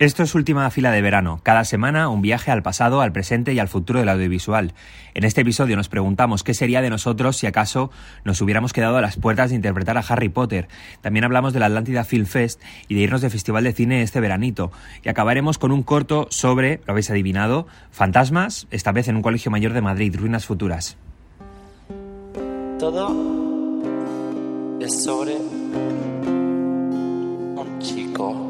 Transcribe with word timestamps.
Esto 0.00 0.22
es 0.22 0.36
Última 0.36 0.70
Fila 0.70 0.92
de 0.92 1.02
Verano. 1.02 1.40
Cada 1.42 1.64
semana 1.64 2.08
un 2.08 2.22
viaje 2.22 2.52
al 2.52 2.62
pasado, 2.62 3.00
al 3.00 3.10
presente 3.10 3.52
y 3.52 3.58
al 3.58 3.66
futuro 3.66 3.98
del 3.98 4.08
audiovisual. 4.08 4.72
En 5.14 5.24
este 5.24 5.40
episodio 5.40 5.74
nos 5.74 5.88
preguntamos 5.88 6.44
qué 6.44 6.54
sería 6.54 6.80
de 6.80 6.88
nosotros 6.88 7.36
si 7.36 7.48
acaso 7.48 7.90
nos 8.22 8.40
hubiéramos 8.40 8.72
quedado 8.72 8.96
a 8.96 9.00
las 9.00 9.16
puertas 9.16 9.50
de 9.50 9.56
interpretar 9.56 9.98
a 9.98 10.04
Harry 10.08 10.28
Potter. 10.28 10.68
También 11.00 11.24
hablamos 11.24 11.52
de 11.52 11.58
la 11.58 11.66
Atlántida 11.66 12.04
Film 12.04 12.26
Fest 12.26 12.62
y 12.86 12.94
de 12.94 13.00
irnos 13.00 13.22
de 13.22 13.30
festival 13.30 13.64
de 13.64 13.72
cine 13.72 14.02
este 14.02 14.20
veranito. 14.20 14.70
Y 15.02 15.08
acabaremos 15.08 15.58
con 15.58 15.72
un 15.72 15.82
corto 15.82 16.28
sobre, 16.30 16.80
lo 16.86 16.92
habéis 16.92 17.10
adivinado, 17.10 17.66
fantasmas, 17.90 18.68
esta 18.70 18.92
vez 18.92 19.08
en 19.08 19.16
un 19.16 19.22
colegio 19.22 19.50
mayor 19.50 19.72
de 19.72 19.80
Madrid, 19.80 20.14
ruinas 20.16 20.46
futuras. 20.46 20.96
Todo 22.78 23.16
es 24.78 25.02
sobre 25.02 25.34
un 27.56 27.78
chico. 27.80 28.47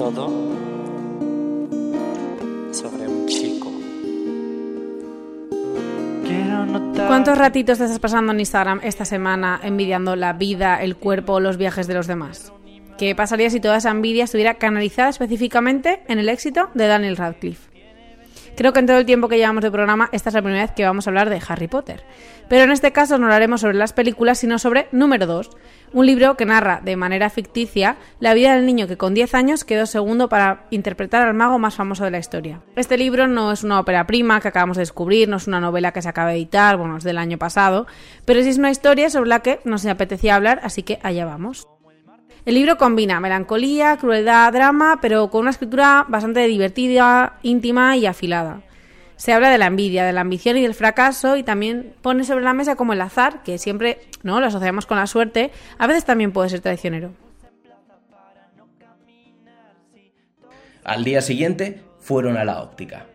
Todo 0.00 0.28
sobre 2.72 3.06
un 3.06 3.26
chico. 3.26 3.70
¿Cuántos 7.06 7.36
ratitos 7.36 7.76
te 7.76 7.84
estás 7.84 7.98
pasando 7.98 8.32
en 8.32 8.40
Instagram 8.40 8.80
esta 8.82 9.04
semana 9.04 9.60
envidiando 9.62 10.16
la 10.16 10.32
vida, 10.32 10.82
el 10.82 10.96
cuerpo 10.96 11.34
o 11.34 11.40
los 11.40 11.58
viajes 11.58 11.86
de 11.86 11.92
los 11.92 12.06
demás? 12.06 12.50
¿Qué 12.96 13.14
pasaría 13.14 13.50
si 13.50 13.60
toda 13.60 13.76
esa 13.76 13.90
envidia 13.90 14.24
estuviera 14.24 14.54
canalizada 14.54 15.10
específicamente 15.10 16.00
en 16.08 16.18
el 16.18 16.30
éxito 16.30 16.70
de 16.72 16.86
Daniel 16.86 17.18
Radcliffe? 17.18 17.68
Creo 18.60 18.74
que 18.74 18.80
en 18.80 18.86
todo 18.86 18.98
el 18.98 19.06
tiempo 19.06 19.28
que 19.28 19.38
llevamos 19.38 19.62
de 19.62 19.70
programa, 19.70 20.10
esta 20.12 20.28
es 20.28 20.34
la 20.34 20.42
primera 20.42 20.60
vez 20.62 20.72
que 20.72 20.84
vamos 20.84 21.06
a 21.06 21.10
hablar 21.10 21.30
de 21.30 21.40
Harry 21.48 21.66
Potter. 21.66 22.04
Pero 22.46 22.64
en 22.64 22.72
este 22.72 22.92
caso 22.92 23.16
no 23.16 23.24
hablaremos 23.24 23.62
sobre 23.62 23.78
las 23.78 23.94
películas, 23.94 24.38
sino 24.38 24.58
sobre 24.58 24.86
Número 24.92 25.26
2, 25.26 25.48
un 25.94 26.04
libro 26.04 26.36
que 26.36 26.44
narra 26.44 26.82
de 26.84 26.94
manera 26.94 27.30
ficticia 27.30 27.96
la 28.18 28.34
vida 28.34 28.54
del 28.54 28.66
niño 28.66 28.86
que 28.86 28.98
con 28.98 29.14
10 29.14 29.34
años 29.34 29.64
quedó 29.64 29.86
segundo 29.86 30.28
para 30.28 30.66
interpretar 30.68 31.26
al 31.26 31.32
mago 31.32 31.58
más 31.58 31.74
famoso 31.74 32.04
de 32.04 32.10
la 32.10 32.18
historia. 32.18 32.60
Este 32.76 32.98
libro 32.98 33.28
no 33.28 33.50
es 33.50 33.64
una 33.64 33.80
ópera 33.80 34.06
prima 34.06 34.42
que 34.42 34.48
acabamos 34.48 34.76
de 34.76 34.82
descubrir, 34.82 35.26
no 35.26 35.38
es 35.38 35.46
una 35.46 35.60
novela 35.60 35.92
que 35.92 36.02
se 36.02 36.10
acaba 36.10 36.28
de 36.28 36.36
editar, 36.36 36.76
bueno, 36.76 36.98
es 36.98 37.04
del 37.04 37.16
año 37.16 37.38
pasado, 37.38 37.86
pero 38.26 38.42
sí 38.42 38.50
es 38.50 38.58
una 38.58 38.70
historia 38.70 39.08
sobre 39.08 39.30
la 39.30 39.40
que 39.40 39.60
nos 39.64 39.86
apetecía 39.86 40.34
hablar, 40.34 40.60
así 40.62 40.82
que 40.82 40.98
allá 41.02 41.24
vamos. 41.24 41.66
El 42.46 42.54
libro 42.54 42.78
combina 42.78 43.20
melancolía, 43.20 43.98
crueldad, 43.98 44.52
drama, 44.52 44.98
pero 45.02 45.30
con 45.30 45.42
una 45.42 45.50
escritura 45.50 46.06
bastante 46.08 46.46
divertida, 46.46 47.38
íntima 47.42 47.96
y 47.96 48.06
afilada. 48.06 48.62
Se 49.16 49.34
habla 49.34 49.50
de 49.50 49.58
la 49.58 49.66
envidia, 49.66 50.06
de 50.06 50.14
la 50.14 50.22
ambición 50.22 50.56
y 50.56 50.62
del 50.62 50.74
fracaso 50.74 51.36
y 51.36 51.42
también 51.42 51.92
pone 52.00 52.24
sobre 52.24 52.42
la 52.42 52.54
mesa 52.54 52.76
como 52.76 52.94
el 52.94 53.00
azar, 53.02 53.42
que 53.42 53.58
siempre 53.58 53.98
no 54.22 54.40
lo 54.40 54.46
asociamos 54.46 54.86
con 54.86 54.96
la 54.96 55.06
suerte, 55.06 55.50
a 55.76 55.86
veces 55.86 56.06
también 56.06 56.32
puede 56.32 56.48
ser 56.48 56.60
traicionero. 56.60 57.10
Al 60.82 61.04
día 61.04 61.20
siguiente 61.20 61.82
fueron 61.98 62.38
a 62.38 62.44
la 62.46 62.62
óptica. 62.62 63.06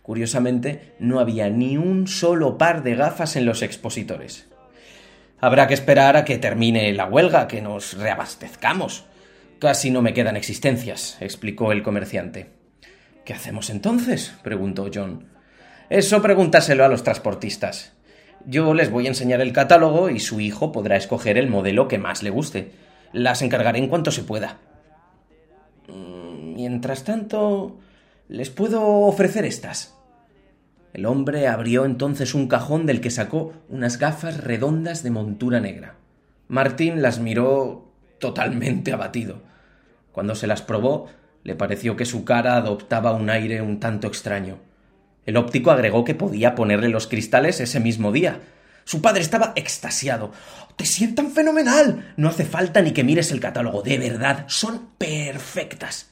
Curiosamente, 0.00 0.94
no 0.98 1.20
había 1.20 1.50
ni 1.50 1.76
un 1.76 2.08
solo 2.08 2.56
par 2.56 2.82
de 2.82 2.96
gafas 2.96 3.36
en 3.36 3.44
los 3.44 3.60
expositores. 3.60 4.49
Habrá 5.40 5.66
que 5.66 5.74
esperar 5.74 6.16
a 6.16 6.24
que 6.24 6.38
termine 6.38 6.92
la 6.92 7.06
huelga, 7.06 7.48
que 7.48 7.62
nos 7.62 7.96
reabastezcamos. 7.96 9.04
Casi 9.58 9.90
no 9.90 10.02
me 10.02 10.14
quedan 10.14 10.36
existencias, 10.36 11.16
explicó 11.20 11.72
el 11.72 11.82
comerciante. 11.82 12.50
¿Qué 13.24 13.32
hacemos 13.32 13.70
entonces? 13.70 14.34
preguntó 14.42 14.90
John. 14.92 15.28
Eso 15.88 16.22
pregúntaselo 16.22 16.84
a 16.84 16.88
los 16.88 17.02
transportistas. 17.02 17.92
Yo 18.46 18.74
les 18.74 18.90
voy 18.90 19.06
a 19.06 19.10
enseñar 19.10 19.40
el 19.40 19.52
catálogo 19.52 20.08
y 20.08 20.20
su 20.20 20.40
hijo 20.40 20.72
podrá 20.72 20.96
escoger 20.96 21.36
el 21.36 21.48
modelo 21.48 21.88
que 21.88 21.98
más 21.98 22.22
le 22.22 22.30
guste. 22.30 22.72
Las 23.12 23.42
encargaré 23.42 23.78
en 23.78 23.88
cuanto 23.88 24.10
se 24.10 24.22
pueda. 24.22 24.58
Mm, 25.88 26.54
Mientras 26.54 27.04
tanto, 27.04 27.78
les 28.28 28.50
puedo 28.50 28.82
ofrecer 28.82 29.44
estas. 29.44 29.94
El 30.92 31.06
hombre 31.06 31.46
abrió 31.46 31.84
entonces 31.84 32.34
un 32.34 32.48
cajón 32.48 32.86
del 32.86 33.00
que 33.00 33.10
sacó 33.10 33.52
unas 33.68 33.98
gafas 33.98 34.42
redondas 34.42 35.02
de 35.02 35.10
montura 35.10 35.60
negra. 35.60 35.94
Martín 36.48 37.00
las 37.00 37.20
miró 37.20 37.92
totalmente 38.18 38.92
abatido. 38.92 39.42
Cuando 40.12 40.34
se 40.34 40.48
las 40.48 40.62
probó, 40.62 41.08
le 41.44 41.54
pareció 41.54 41.96
que 41.96 42.04
su 42.04 42.24
cara 42.24 42.56
adoptaba 42.56 43.12
un 43.12 43.30
aire 43.30 43.62
un 43.62 43.78
tanto 43.78 44.08
extraño. 44.08 44.58
El 45.26 45.36
óptico 45.36 45.70
agregó 45.70 46.04
que 46.04 46.14
podía 46.14 46.54
ponerle 46.54 46.88
los 46.88 47.06
cristales 47.06 47.60
ese 47.60 47.78
mismo 47.78 48.10
día. 48.10 48.40
Su 48.84 49.00
padre 49.00 49.20
estaba 49.20 49.52
extasiado. 49.54 50.32
¡Te 50.76 50.84
sientan 50.84 51.30
fenomenal! 51.30 52.14
No 52.16 52.28
hace 52.28 52.44
falta 52.44 52.82
ni 52.82 52.92
que 52.92 53.04
mires 53.04 53.30
el 53.30 53.38
catálogo, 53.38 53.82
de 53.82 53.98
verdad, 53.98 54.44
son 54.48 54.88
perfectas. 54.98 56.09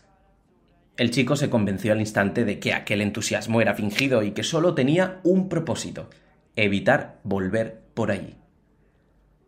El 0.98 1.12
chico 1.12 1.36
se 1.36 1.48
convenció 1.48 1.92
al 1.92 2.00
instante 2.00 2.44
de 2.44 2.58
que 2.58 2.74
aquel 2.74 3.00
entusiasmo 3.00 3.60
era 3.60 3.74
fingido 3.74 4.24
y 4.24 4.32
que 4.32 4.42
solo 4.42 4.74
tenía 4.74 5.20
un 5.22 5.48
propósito 5.48 6.10
evitar 6.56 7.20
volver 7.22 7.82
por 7.94 8.10
allí. 8.10 8.34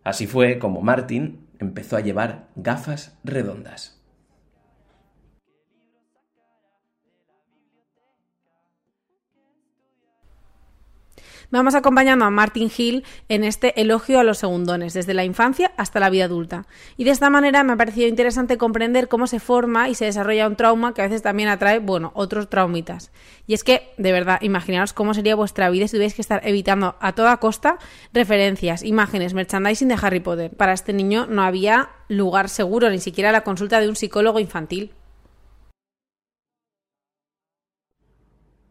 Así 0.05 0.29
fue 0.29 0.61
como 0.61 0.81
Martin 0.81 1.49
empezó 1.59 1.97
a 1.97 2.03
llevar 2.03 2.49
gafas 2.55 3.19
redondas. 3.25 4.00
Vamos 11.53 11.75
acompañando 11.75 12.25
a 12.25 12.31
Martin 12.31 12.71
Hill 12.75 13.05
en 13.29 13.43
este 13.43 13.81
elogio 13.81 14.21
a 14.21 14.23
los 14.25 14.39
segundones, 14.39 14.95
desde 14.95 15.15
la 15.15 15.25
infancia 15.25 15.73
hasta 15.77 15.99
la 15.99 16.09
vida 16.09 16.27
adulta. 16.27 16.65
Y 16.97 17.03
de 17.03 17.11
esta 17.11 17.29
manera 17.29 17.65
me 17.65 17.73
ha 17.73 17.77
parecido 17.77 18.07
interesante 18.07 18.57
comprender 18.57 19.09
cómo 19.09 19.27
se 19.27 19.41
forma 19.41 19.89
y 19.89 19.97
se 19.97 20.05
desarrolla 20.05 20.47
un 20.47 20.55
trauma 20.55 20.95
que 20.95 21.03
a 21.03 21.07
veces 21.07 21.23
también 21.23 21.49
atrae, 21.49 21.81
bueno, 21.81 22.13
otros 22.15 22.49
traumitas. 22.49 23.11
Y 23.49 23.55
es 23.55 23.65
que, 23.65 23.91
de 23.99 24.13
verdad, 24.13 24.39
imaginaos 24.43 24.93
cómo 24.93 25.13
sería 25.13 25.35
vuestra 25.35 25.71
vida 25.71 25.89
si 25.89 25.97
tuvierais 25.97 26.15
que 26.15 26.23
estar 26.23 26.41
evitando 26.47 26.95
a 27.01 27.15
toda 27.15 27.39
costa 27.39 27.79
referencias, 28.13 28.85
imágenes, 28.85 29.35
merchandising 29.35 29.89
de 29.89 29.99
Harry 30.01 30.21
Potter. 30.21 30.53
Para 30.57 30.73
este 30.73 30.93
niño 30.93 31.27
no 31.27 31.43
había 31.43 31.91
lugar 32.07 32.49
seguro, 32.49 32.91
ni 32.91 32.99
siquiera 32.99 33.33
la 33.33 33.41
consulta 33.41 33.81
de 33.81 33.89
un 33.89 33.97
psicólogo 33.97 34.39
infantil. 34.39 34.93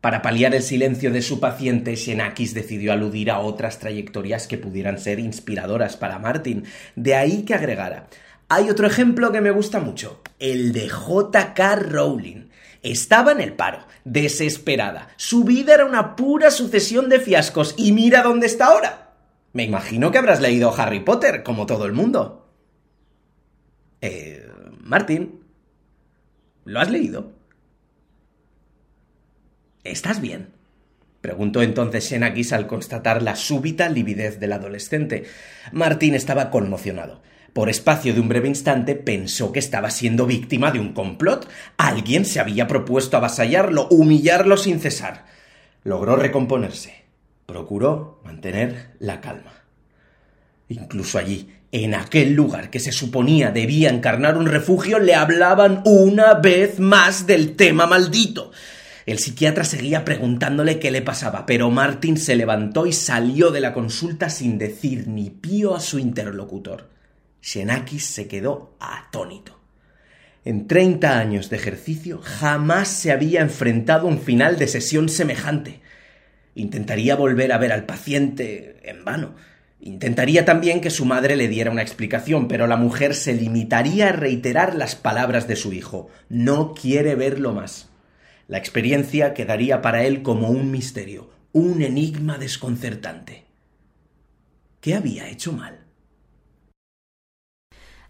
Para 0.02 0.22
paliar 0.22 0.56
el 0.56 0.64
silencio 0.64 1.12
de 1.12 1.22
su 1.22 1.42
paciente, 1.42 1.98
Xenakis 1.98 2.54
decidió 2.54 2.94
aludir 2.94 3.30
a 3.30 3.40
otras 3.40 3.80
trayectorias 3.80 4.48
que 4.48 4.58
pudieran 4.58 4.98
ser 4.98 5.20
inspiradoras 5.20 5.98
para 5.98 6.20
Martin. 6.20 6.64
De 6.96 7.16
ahí 7.16 7.44
que 7.44 7.54
agregara. 7.54 8.08
Hay 8.48 8.70
otro 8.70 8.88
ejemplo 8.88 9.32
que 9.32 9.42
me 9.42 9.52
gusta 9.52 9.82
mucho, 9.82 10.22
el 10.40 10.72
de 10.72 10.90
J.K. 10.90 11.76
Rowling. 11.76 12.50
Estaba 12.82 13.34
en 13.34 13.42
el 13.42 13.54
paro, 13.54 13.80
desesperada. 14.06 15.10
Su 15.18 15.44
vida 15.44 15.74
era 15.74 15.86
una 15.86 16.16
pura 16.16 16.50
sucesión 16.50 17.10
de 17.10 17.20
fiascos 17.20 17.76
y 17.78 17.92
mira 17.92 18.24
dónde 18.24 18.48
está 18.48 18.68
ahora. 18.68 19.12
Me 19.52 19.66
imagino 19.66 20.12
que 20.12 20.18
habrás 20.18 20.40
leído 20.40 20.74
Harry 20.76 21.02
Potter, 21.02 21.44
como 21.44 21.66
todo 21.66 21.86
el 21.86 21.92
mundo. 21.92 22.50
Eh, 24.00 24.48
Martin, 24.82 25.42
¿lo 26.64 26.80
has 26.80 26.90
leído? 26.90 27.39
¿Estás 29.92 30.22
bien? 30.22 30.50
Preguntó 31.22 31.64
entonces 31.64 32.08
Xenakis 32.08 32.54
al 32.54 32.68
constatar 32.68 33.24
la 33.24 33.36
súbita 33.36 33.90
lividez 33.90 34.40
del 34.40 34.54
adolescente. 34.54 35.26
Martín 35.72 36.14
estaba 36.14 36.52
conmocionado. 36.52 37.22
Por 37.54 37.70
espacio 37.70 38.14
de 38.14 38.20
un 38.20 38.30
breve 38.30 38.48
instante 38.48 38.96
pensó 38.96 39.52
que 39.52 39.60
estaba 39.60 39.90
siendo 39.90 40.28
víctima 40.28 40.72
de 40.72 40.80
un 40.80 40.94
complot. 40.94 41.50
Alguien 41.78 42.24
se 42.24 42.40
había 42.40 42.68
propuesto 42.68 43.18
avasallarlo, 43.18 43.88
humillarlo 43.90 44.58
sin 44.58 44.80
cesar. 44.80 45.26
Logró 45.84 46.16
recomponerse. 46.16 46.94
Procuró 47.48 48.22
mantener 48.24 48.92
la 49.00 49.20
calma. 49.22 49.54
Incluso 50.70 51.18
allí, 51.18 51.50
en 51.72 51.96
aquel 51.96 52.34
lugar 52.34 52.70
que 52.70 52.80
se 52.80 52.92
suponía 52.92 53.50
debía 53.50 53.90
encarnar 53.90 54.38
un 54.38 54.46
refugio, 54.46 55.00
le 55.00 55.16
hablaban 55.16 55.82
una 55.84 56.36
vez 56.36 56.80
más 56.80 57.26
del 57.26 57.56
tema 57.56 57.88
maldito. 57.88 58.52
El 59.10 59.18
psiquiatra 59.18 59.64
seguía 59.64 60.06
preguntándole 60.06 60.78
qué 60.78 60.92
le 60.92 61.02
pasaba, 61.02 61.48
pero 61.48 61.72
Martin 61.72 62.16
se 62.16 62.36
levantó 62.36 62.86
y 62.86 62.94
salió 62.94 63.50
de 63.50 63.60
la 63.60 63.74
consulta 63.74 64.30
sin 64.30 64.60
decir 64.60 65.08
ni 65.08 65.32
pío 65.32 65.74
a 65.74 65.80
su 65.80 65.98
interlocutor. 65.98 66.92
Xenakis 67.42 68.06
se 68.06 68.28
quedó 68.28 68.76
atónito. 68.80 69.60
En 70.46 70.68
treinta 70.68 71.18
años 71.18 71.50
de 71.50 71.56
ejercicio 71.56 72.22
jamás 72.22 72.88
se 72.88 73.12
había 73.12 73.42
enfrentado 73.42 74.08
a 74.08 74.12
un 74.12 74.22
final 74.22 74.60
de 74.60 74.68
sesión 74.68 75.10
semejante. 75.10 75.80
Intentaría 76.54 77.16
volver 77.16 77.52
a 77.52 77.58
ver 77.58 77.72
al 77.72 77.88
paciente 77.88 78.78
en 78.84 79.04
vano. 79.06 79.34
Intentaría 79.82 80.46
también 80.46 80.82
que 80.82 80.92
su 80.92 81.06
madre 81.06 81.36
le 81.36 81.48
diera 81.48 81.72
una 81.72 81.82
explicación, 81.82 82.48
pero 82.48 82.68
la 82.68 82.78
mujer 82.78 83.16
se 83.16 83.34
limitaría 83.34 84.10
a 84.10 84.12
reiterar 84.12 84.76
las 84.76 84.96
palabras 84.96 85.48
de 85.48 85.56
su 85.56 85.74
hijo. 85.74 86.10
No 86.30 86.76
quiere 86.76 87.16
verlo 87.16 87.54
más. 87.54 87.89
La 88.50 88.58
experiencia 88.58 89.36
quedaría 89.36 89.80
para 89.80 90.04
él 90.06 90.24
como 90.24 90.50
un 90.50 90.72
misterio, 90.72 91.30
un 91.52 91.84
enigma 91.84 92.40
desconcertante. 92.40 93.46
¿Qué 94.82 94.96
había 94.96 95.30
hecho 95.30 95.54
mal? 95.54 95.86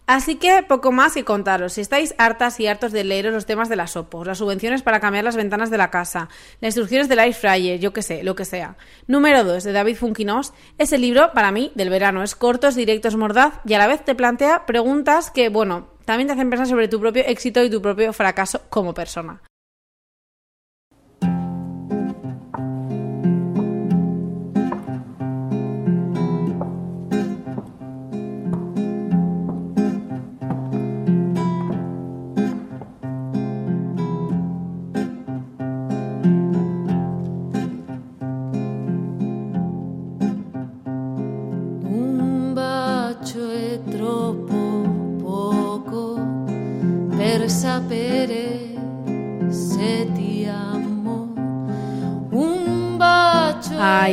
Así 0.06 0.36
que 0.36 0.62
poco 0.66 0.92
más 0.92 1.18
y 1.18 1.24
contaros. 1.24 1.74
Si 1.74 1.82
estáis 1.82 2.14
hartas 2.16 2.58
y 2.58 2.66
hartos 2.66 2.90
de 2.90 3.04
leeros 3.04 3.34
los 3.34 3.44
temas 3.44 3.68
de 3.68 3.76
las 3.76 3.96
opos, 3.96 4.26
las 4.26 4.38
subvenciones 4.38 4.80
para 4.82 4.98
cambiar 4.98 5.24
las 5.24 5.36
ventanas 5.36 5.68
de 5.68 5.76
la 5.76 5.90
casa, 5.90 6.30
las 6.62 6.70
instrucciones 6.70 7.10
del 7.10 7.18
air 7.18 7.34
fryer, 7.34 7.78
yo 7.78 7.92
qué 7.92 8.00
sé, 8.00 8.22
lo 8.22 8.34
que 8.34 8.46
sea. 8.46 8.78
Número 9.06 9.44
2 9.44 9.62
de 9.62 9.72
David 9.72 9.96
Funkinos. 9.96 10.54
Ese 10.78 10.96
libro, 10.96 11.32
para 11.34 11.52
mí, 11.52 11.70
del 11.74 11.90
verano. 11.90 12.22
Es 12.22 12.34
corto, 12.34 12.66
es 12.66 12.76
directo, 12.76 13.08
es 13.08 13.16
mordaz 13.16 13.60
y 13.66 13.74
a 13.74 13.78
la 13.78 13.86
vez 13.86 14.02
te 14.06 14.14
plantea 14.14 14.64
preguntas 14.64 15.30
que, 15.30 15.50
bueno, 15.50 15.90
también 16.06 16.28
te 16.28 16.32
hacen 16.32 16.48
pensar 16.48 16.66
sobre 16.66 16.88
tu 16.88 16.98
propio 16.98 17.24
éxito 17.26 17.62
y 17.62 17.68
tu 17.68 17.82
propio 17.82 18.14
fracaso 18.14 18.62
como 18.70 18.94
persona. 18.94 19.42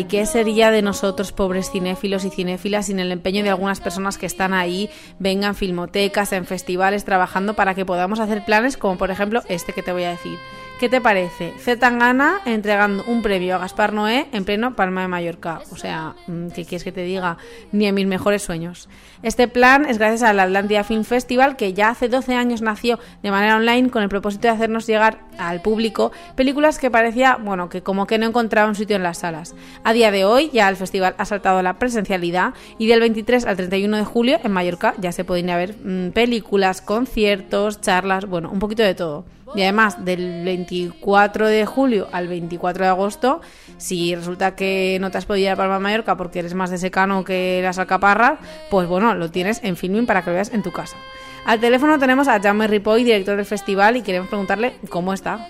¿Qué 0.07 0.25
sería 0.25 0.71
de 0.71 0.81
nosotros, 0.81 1.31
pobres 1.31 1.71
cinéfilos 1.71 2.25
y 2.25 2.29
cinéfilas, 2.29 2.87
sin 2.87 2.99
el 2.99 3.11
empeño 3.11 3.43
de 3.43 3.49
algunas 3.49 3.79
personas 3.79 4.17
que 4.17 4.25
están 4.25 4.53
ahí, 4.53 4.89
vengan 5.19 5.55
filmotecas, 5.55 6.31
en 6.33 6.45
festivales, 6.45 7.05
trabajando 7.05 7.55
para 7.55 7.73
que 7.73 7.85
podamos 7.85 8.19
hacer 8.19 8.45
planes 8.45 8.77
como, 8.77 8.97
por 8.97 9.11
ejemplo, 9.11 9.43
este 9.49 9.73
que 9.73 9.83
te 9.83 9.91
voy 9.91 10.03
a 10.03 10.11
decir? 10.11 10.37
¿Qué 10.79 10.89
te 10.89 11.01
parece? 11.01 11.55
Zetangana 11.57 12.39
entregando 12.45 13.03
un 13.07 13.23
premio 13.23 13.55
a 13.55 13.57
Gaspar 13.57 13.93
Noé 13.93 14.27
en 14.31 14.45
pleno 14.45 14.75
Palma 14.75 15.01
de 15.01 15.07
Mallorca. 15.07 15.61
O 15.71 15.75
sea, 15.75 16.13
mm, 16.27 16.49
¿qué 16.49 16.65
quieres 16.65 16.83
que 16.83 16.91
te 16.91 17.01
diga? 17.01 17.37
Ni 17.71 17.87
en 17.87 17.95
mis 17.95 18.05
mejores 18.05 18.43
sueños. 18.43 18.87
Este 19.23 19.47
plan 19.47 19.85
es 19.85 19.97
gracias 19.97 20.21
al 20.21 20.39
Atlantia 20.39 20.83
Film 20.83 21.03
Festival, 21.03 21.55
que 21.55 21.73
ya 21.73 21.89
hace 21.89 22.09
12 22.09 22.35
años 22.35 22.61
nació 22.61 22.99
de 23.23 23.31
manera 23.31 23.55
online 23.55 23.89
con 23.89 24.03
el 24.03 24.09
propósito 24.09 24.43
de 24.43 24.53
hacernos 24.53 24.85
llegar 24.85 25.21
al 25.39 25.63
público 25.63 26.11
películas 26.35 26.77
que 26.77 26.91
parecía, 26.91 27.37
bueno, 27.37 27.69
que 27.69 27.81
como 27.81 28.05
que 28.05 28.19
no 28.19 28.27
encontraba 28.27 28.69
un 28.69 28.75
sitio 28.75 28.97
en 28.97 29.03
las 29.03 29.17
salas. 29.17 29.55
A 29.83 29.93
día 29.93 30.11
de 30.11 30.25
hoy 30.25 30.51
ya 30.53 30.69
el 30.69 30.75
festival 30.75 31.15
ha 31.17 31.25
saltado 31.25 31.59
la 31.63 31.79
presencialidad 31.79 32.53
y 32.77 32.85
del 32.85 32.99
23 32.99 33.47
al 33.47 33.57
31 33.57 33.97
de 33.97 34.05
julio 34.05 34.39
en 34.43 34.51
Mallorca 34.51 34.93
ya 34.99 35.11
se 35.11 35.25
pueden 35.25 35.49
ir 35.49 35.55
ver 35.55 35.75
mm, 35.83 36.11
películas, 36.11 36.83
conciertos, 36.83 37.81
charlas, 37.81 38.27
bueno, 38.27 38.51
un 38.51 38.59
poquito 38.59 38.83
de 38.83 38.93
todo. 38.93 39.36
Y 39.55 39.61
además, 39.61 40.03
del 40.03 40.43
24 40.43 41.47
de 41.47 41.65
julio 41.65 42.07
al 42.11 42.27
24 42.27 42.83
de 42.83 42.89
agosto, 42.89 43.41
si 43.77 44.15
resulta 44.15 44.55
que 44.55 44.97
no 44.99 45.11
te 45.11 45.17
has 45.17 45.25
podido 45.25 45.45
ir 45.47 45.51
a 45.51 45.55
Palma 45.55 45.75
de 45.75 45.79
Mallorca 45.79 46.17
porque 46.17 46.39
eres 46.39 46.53
más 46.53 46.69
de 46.69 46.77
secano 46.77 47.23
que 47.23 47.61
las 47.63 47.79
alcaparras, 47.79 48.39
pues 48.69 48.87
bueno, 48.87 49.13
lo 49.15 49.31
tienes 49.31 49.63
en 49.63 49.77
Filming 49.77 50.05
para 50.05 50.21
que 50.21 50.31
lo 50.31 50.35
veas 50.35 50.53
en 50.53 50.63
tu 50.63 50.71
casa. 50.71 50.97
Al 51.45 51.59
teléfono 51.59 51.97
tenemos 51.97 52.27
a 52.27 52.41
Jaume 52.41 52.67
Ripoll, 52.67 53.05
director 53.05 53.37
del 53.37 53.45
festival, 53.45 53.95
y 53.95 54.01
queremos 54.01 54.27
preguntarle 54.27 54.73
cómo 54.89 55.13
está. 55.13 55.47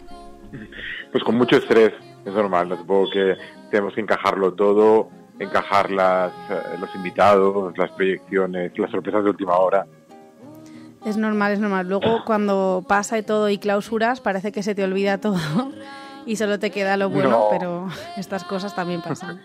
Pues 1.11 1.23
con 1.23 1.35
mucho 1.35 1.57
estrés, 1.57 1.93
es 2.23 2.33
normal, 2.33 2.69
¿no? 2.69 2.77
supongo 2.77 3.09
que 3.09 3.35
tenemos 3.71 3.93
que 3.93 4.01
encajarlo 4.01 4.53
todo, 4.53 5.09
encajar 5.39 5.89
las, 5.89 6.31
eh, 6.49 6.77
los 6.79 6.93
invitados, 6.95 7.75
las 7.77 7.91
proyecciones, 7.91 8.77
las 8.77 8.91
sorpresas 8.91 9.23
de 9.23 9.29
última 9.31 9.57
hora. 9.57 9.87
Es 11.07 11.15
normal, 11.17 11.53
es 11.53 11.59
normal. 11.59 11.87
Luego, 11.87 12.23
cuando 12.25 12.83
pasa 12.87 13.17
y 13.17 13.23
todo 13.23 13.49
y 13.49 13.57
clausuras, 13.57 14.19
parece 14.19 14.51
que 14.51 14.61
se 14.61 14.75
te 14.75 14.83
olvida 14.83 15.17
todo 15.19 15.37
y 16.25 16.35
solo 16.35 16.59
te 16.59 16.69
queda 16.69 16.97
lo 16.97 17.09
bueno, 17.09 17.29
No. 17.29 17.47
pero 17.49 17.87
estas 18.17 18.43
cosas 18.43 18.75
también 18.75 19.01
pasan. 19.01 19.41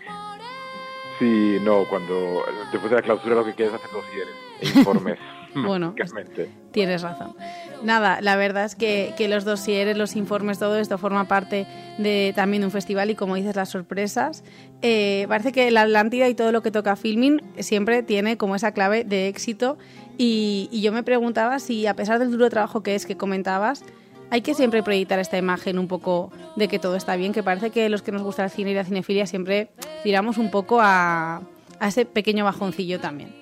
Sí, 1.19 1.59
no, 1.63 1.85
cuando 1.89 2.43
después 2.73 2.91
de 2.91 2.97
la 2.97 3.03
clausura 3.03 3.37
lo 3.37 3.45
que 3.45 3.55
quieres 3.55 3.75
es 3.75 3.81
hacer 3.81 3.91
dosieres 3.93 4.35
e 4.61 4.79
informes. 4.79 5.19
Bueno, 5.55 5.95
básicamente. 5.99 6.51
Tienes 6.71 7.03
razón. 7.03 7.37
Nada, 7.83 8.23
la 8.23 8.37
verdad 8.37 8.65
es 8.65 8.75
que, 8.75 9.13
que 9.19 9.29
los 9.29 9.45
dosieres, 9.45 9.99
los 9.99 10.17
informes, 10.17 10.59
todo 10.59 10.79
esto 10.79 10.97
forma 10.97 11.29
parte 11.29 11.67
de 11.99 12.33
también 12.35 12.63
de 12.63 12.67
un 12.69 12.73
festival 12.73 13.11
y 13.11 13.15
como 13.15 13.35
dices, 13.35 13.55
las 13.55 13.69
sorpresas. 13.69 14.45
Eh, 14.81 15.27
parece 15.29 15.53
que 15.53 15.71
la 15.71 15.83
Atlántida 15.83 16.27
y 16.31 16.35
todo 16.35 16.53
lo 16.53 16.63
que 16.63 16.71
toca 16.71 16.97
filming 16.97 17.43
siempre 17.59 18.03
tiene 18.03 18.39
como 18.39 18.57
esa 18.57 18.73
clave 18.73 19.05
de 19.05 19.29
éxito 19.29 19.77
y, 20.19 20.69
y 20.71 20.83
yo 20.83 20.93
me 20.93 21.03
preguntaba 21.03 21.59
si 21.59 21.87
a 21.87 21.95
pesar 21.95 22.19
del 22.19 22.31
duro 22.31 22.49
trabajo 22.51 22.83
que 22.83 22.95
es 22.95 23.07
que 23.07 23.17
comentabas, 23.17 23.85
hay 24.31 24.41
que 24.41 24.55
siempre 24.55 24.83
proyectar 24.83 25.19
esta 25.19 25.37
imagen 25.37 25.79
un 25.79 25.89
poco 25.89 26.33
de 26.57 26.67
que 26.67 26.79
todo 26.79 26.97
está 26.97 27.17
bien, 27.17 27.33
que 27.35 27.43
parece 27.43 27.71
que 27.71 27.91
los 27.91 28.01
que 28.01 28.13
nos 28.13 28.23
gusta 28.23 28.45
el 28.45 28.51
cine 28.51 28.71
y 28.71 28.75
la 28.75 28.85
cinefilia 28.85 29.27
siempre 29.27 29.69
tiramos 30.03 30.39
un 30.39 30.51
poco 30.51 30.81
a, 30.81 31.43
a 31.81 31.89
ese 31.89 32.07
pequeño 32.07 32.45
bajoncillo 32.45 32.99
también. 32.99 33.35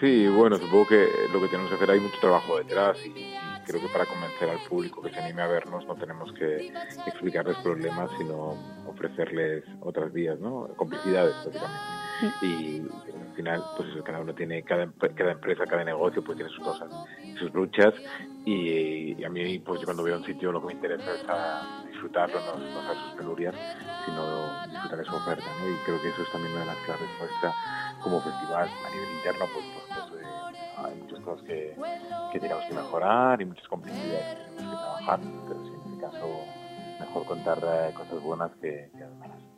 Sí, 0.00 0.28
bueno, 0.28 0.58
supongo 0.58 0.88
que 0.88 1.08
lo 1.32 1.40
que 1.40 1.48
tenemos 1.48 1.70
que 1.70 1.76
hacer 1.76 1.90
hay 1.90 2.00
mucho 2.00 2.16
trabajo 2.20 2.58
detrás 2.58 2.98
y, 3.04 3.08
y 3.08 3.34
creo 3.66 3.80
que 3.80 3.88
para 3.88 4.04
convencer 4.06 4.50
al 4.50 4.58
público 4.68 5.00
que 5.00 5.10
se 5.10 5.18
anime 5.20 5.42
a 5.42 5.46
vernos 5.46 5.86
no 5.86 5.94
tenemos 5.94 6.32
que 6.32 6.72
explicarles 7.06 7.56
problemas, 7.58 8.10
sino 8.18 8.56
ofrecerles 8.86 9.64
otras 9.80 10.12
vías, 10.12 10.38
¿no? 10.40 10.68
Complicidades, 10.76 11.34
básicamente. 11.36 11.99
Y 12.40 12.88
al 13.16 13.32
final, 13.34 13.64
pues 13.76 13.88
cada 14.04 14.20
uno 14.20 14.34
tiene, 14.34 14.62
cada, 14.64 14.84
empre- 14.86 15.14
cada 15.14 15.32
empresa, 15.32 15.66
cada 15.66 15.84
negocio, 15.84 16.22
pues 16.22 16.36
tiene 16.36 16.50
sus 16.50 16.60
cosas, 16.60 16.88
sus 17.38 17.52
luchas 17.52 17.94
y, 18.44 19.22
a 19.24 19.28
mí, 19.28 19.58
pues 19.60 19.80
yo 19.80 19.86
cuando 19.86 20.02
veo 20.02 20.16
un 20.16 20.24
sitio 20.24 20.52
lo 20.52 20.60
que 20.60 20.66
me 20.68 20.72
interesa 20.74 21.14
es 21.14 21.28
a 21.28 21.62
disfrutarlo, 21.86 22.40
no, 22.40 22.58
no 22.58 22.80
hacer 22.80 22.96
sus 22.98 23.12
penurias, 23.16 23.54
sino 24.04 24.60
disfrutar 24.70 24.98
de 24.98 25.04
su 25.04 25.14
oferta, 25.16 25.50
¿no? 25.60 25.68
Y 25.68 25.76
creo 25.84 26.00
que 26.00 26.08
eso 26.08 26.22
es 26.22 26.30
también 26.30 26.52
una 26.52 26.60
de 26.62 26.66
las 26.66 26.78
claves 26.84 27.08
nuestra 27.20 27.54
como 28.02 28.20
festival 28.20 28.68
a 28.68 28.90
nivel 28.90 29.10
interno, 29.16 29.46
pues, 29.52 29.66
pues, 30.10 30.24
hay 30.76 30.94
muchas 30.96 31.20
cosas 31.20 31.44
que, 31.46 31.76
que 32.32 32.40
tenemos 32.40 32.64
que 32.66 32.74
mejorar 32.74 33.40
y 33.40 33.44
muchas 33.44 33.68
complicidades 33.68 34.26
que 34.28 34.36
tenemos 34.36 34.70
que 34.70 34.76
trabajar, 34.76 35.20
pero 35.46 35.60
sí, 35.64 35.74
en 35.74 35.80
este 35.92 35.96
caso 36.00 36.46
mejor 36.98 37.24
contar 37.26 37.58
eh, 37.62 37.92
cosas 37.94 38.20
buenas 38.22 38.50
que, 38.60 38.90
que 38.96 39.00
las 39.04 39.18
malas. 39.18 39.49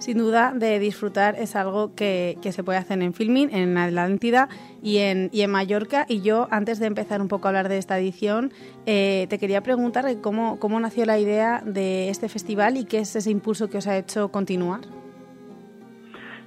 Sin 0.00 0.16
duda, 0.16 0.54
de 0.54 0.78
disfrutar 0.78 1.34
es 1.34 1.54
algo 1.54 1.94
que, 1.94 2.38
que 2.40 2.52
se 2.52 2.64
puede 2.64 2.78
hacer 2.78 3.02
en 3.02 3.12
Filming, 3.12 3.50
en 3.52 3.76
Atlántida 3.76 4.48
y 4.82 4.96
en, 4.96 5.28
y 5.30 5.42
en 5.42 5.50
Mallorca. 5.50 6.06
Y 6.08 6.22
yo, 6.22 6.48
antes 6.50 6.80
de 6.80 6.86
empezar 6.86 7.20
un 7.20 7.28
poco 7.28 7.48
a 7.48 7.50
hablar 7.50 7.68
de 7.68 7.76
esta 7.76 7.98
edición, 7.98 8.50
eh, 8.86 9.26
te 9.28 9.38
quería 9.38 9.62
preguntar 9.62 10.06
cómo, 10.22 10.58
cómo 10.58 10.80
nació 10.80 11.04
la 11.04 11.18
idea 11.18 11.62
de 11.66 12.08
este 12.08 12.30
festival 12.30 12.78
y 12.78 12.86
qué 12.86 13.00
es 13.00 13.14
ese 13.14 13.30
impulso 13.30 13.68
que 13.68 13.76
os 13.76 13.86
ha 13.86 13.98
hecho 13.98 14.30
continuar. 14.30 14.80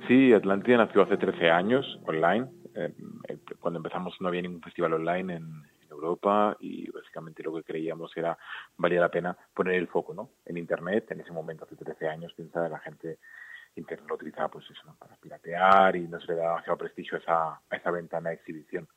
Sí, 0.08 0.34
Atlántida 0.34 0.78
nació 0.78 1.04
hace 1.04 1.18
13 1.18 1.52
años 1.52 1.86
online. 2.08 2.48
Eh, 2.76 2.92
eh, 3.30 3.38
cuando 3.60 3.78
empezamos 3.78 4.16
no 4.20 4.30
había 4.30 4.42
ningún 4.42 4.62
festival 4.62 4.94
online 4.94 5.36
en, 5.36 5.46
Europa 5.94 6.58
y 6.60 6.90
básicamente 6.92 7.44
lo 7.44 7.54
que 7.56 7.64
creíamos 7.64 8.16
era 8.16 8.38
valía 8.78 9.02
la 9.02 9.10
pena 9.10 9.38
poner 9.54 9.76
el 9.76 9.88
foco 9.88 10.14
¿no? 10.14 10.30
en 10.46 10.58
Internet. 10.58 11.12
En 11.12 11.22
ese 11.22 11.32
momento, 11.32 11.66
hace 11.66 11.76
13 11.76 12.08
años, 12.08 12.34
piensa 12.34 12.68
la 12.70 12.80
gente 12.80 13.20
Internet 13.76 14.08
lo 14.08 14.16
utilizaba 14.16 14.50
pues 14.50 14.66
eso, 14.70 14.96
para 15.00 15.16
piratear 15.16 15.96
y 15.96 16.08
no 16.08 16.20
se 16.20 16.28
le 16.28 16.36
daba 16.36 16.50
demasiado 16.52 16.78
prestigio 16.78 17.18
a 17.18 17.22
esa, 17.22 17.62
esa 17.72 17.92
ventana 17.92 18.30
de 18.30 18.36
exhibición. 18.36 18.88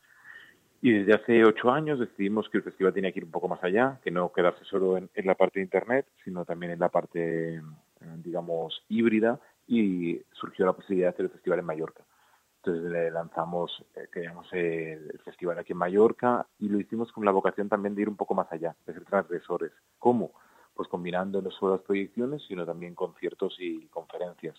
Y 0.82 0.92
desde 0.92 1.14
hace 1.14 1.44
ocho 1.44 1.70
años 1.70 1.98
decidimos 1.98 2.48
que 2.50 2.58
el 2.58 2.64
festival 2.64 2.92
tenía 2.92 3.10
que 3.10 3.20
ir 3.20 3.24
un 3.24 3.30
poco 3.30 3.48
más 3.48 3.62
allá, 3.64 3.98
que 4.04 4.10
no 4.10 4.32
quedarse 4.32 4.64
solo 4.64 4.98
en, 4.98 5.08
en 5.14 5.26
la 5.26 5.34
parte 5.34 5.58
de 5.58 5.64
Internet, 5.64 6.06
sino 6.22 6.44
también 6.44 6.72
en 6.72 6.78
la 6.78 6.90
parte, 6.90 7.62
digamos, 8.18 8.84
híbrida, 8.88 9.40
y 9.66 10.20
surgió 10.32 10.66
la 10.66 10.74
posibilidad 10.74 11.08
de 11.08 11.14
hacer 11.14 11.24
el 11.24 11.32
festival 11.32 11.60
en 11.60 11.64
Mallorca. 11.64 12.04
Entonces 12.66 12.90
le 12.90 13.10
lanzamos, 13.12 13.84
eh, 13.94 14.08
creamos 14.10 14.52
el, 14.52 15.20
festival 15.24 15.56
aquí 15.56 15.72
en 15.72 15.78
Mallorca 15.78 16.44
y 16.58 16.68
lo 16.68 16.80
hicimos 16.80 17.12
con 17.12 17.24
la 17.24 17.30
vocación 17.30 17.68
también 17.68 17.94
de 17.94 18.02
ir 18.02 18.08
un 18.08 18.16
poco 18.16 18.34
más 18.34 18.50
allá, 18.50 18.74
de 18.84 18.92
ser 18.92 19.04
transgresores. 19.04 19.70
¿Cómo? 20.00 20.32
Pues 20.74 20.88
combinando 20.88 21.40
no 21.40 21.52
solo 21.52 21.76
las 21.76 21.82
proyecciones, 21.82 22.42
sino 22.48 22.66
también 22.66 22.96
conciertos 22.96 23.54
y 23.60 23.86
conferencias 23.86 24.56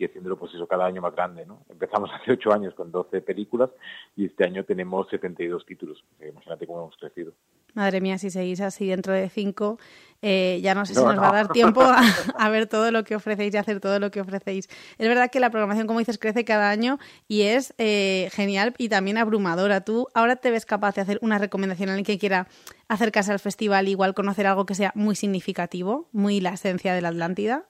y 0.00 0.06
haciéndolo 0.06 0.38
pues 0.38 0.54
eso 0.54 0.66
cada 0.66 0.86
año 0.86 1.02
más 1.02 1.14
grande, 1.14 1.44
¿no? 1.44 1.62
Empezamos 1.68 2.10
hace 2.14 2.32
ocho 2.32 2.52
años 2.52 2.74
con 2.74 2.90
12 2.90 3.20
películas 3.20 3.68
y 4.16 4.24
este 4.24 4.44
año 4.44 4.64
tenemos 4.64 5.08
72 5.10 5.66
títulos. 5.66 6.02
Imagínate 6.26 6.66
cómo 6.66 6.80
hemos 6.84 6.96
crecido. 6.96 7.32
Madre 7.74 8.00
mía, 8.00 8.18
si 8.18 8.30
seguís 8.30 8.60
así 8.62 8.88
dentro 8.88 9.12
de 9.12 9.28
cinco, 9.28 9.78
eh, 10.22 10.58
ya 10.62 10.74
no 10.74 10.84
sé 10.86 10.94
si 10.94 11.00
No, 11.00 11.06
nos 11.08 11.16
no. 11.16 11.22
va 11.22 11.28
a 11.28 11.32
dar 11.34 11.48
tiempo 11.52 11.82
a, 11.82 12.00
a 12.38 12.48
ver 12.48 12.66
todo 12.66 12.90
lo 12.90 13.04
que 13.04 13.14
ofrecéis 13.14 13.54
y 13.54 13.58
hacer 13.58 13.78
todo 13.78 14.00
lo 14.00 14.10
que 14.10 14.22
ofrecéis. 14.22 14.68
Es 14.98 15.06
verdad 15.06 15.30
que 15.30 15.38
la 15.38 15.50
programación, 15.50 15.86
como 15.86 15.98
dices, 15.98 16.18
crece 16.18 16.44
cada 16.46 16.70
año 16.70 16.98
y 17.28 17.42
es 17.42 17.74
eh, 17.78 18.28
genial 18.32 18.74
y 18.78 18.88
también 18.88 19.18
abrumadora. 19.18 19.82
¿Tú 19.82 20.08
ahora 20.14 20.36
te 20.36 20.50
ves 20.50 20.64
capaz 20.64 20.94
de 20.94 21.02
hacer 21.02 21.18
una 21.20 21.38
recomendación 21.38 21.90
a 21.90 21.92
alguien 21.92 22.06
que 22.06 22.18
quiera 22.18 22.48
acercarse 22.88 23.32
al 23.32 23.38
festival, 23.38 23.86
igual 23.86 24.14
conocer 24.14 24.46
algo 24.46 24.64
que 24.66 24.74
sea 24.74 24.92
muy 24.96 25.14
significativo, 25.14 26.08
muy 26.12 26.40
la 26.40 26.54
esencia 26.54 26.94
de 26.94 27.02
la 27.02 27.08
Atlántida? 27.10 27.66